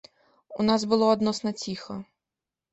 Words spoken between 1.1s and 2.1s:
адносна ціха.